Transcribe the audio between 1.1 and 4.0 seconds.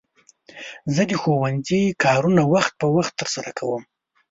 ښوونځي کارونه وخت په وخت ترسره کوم.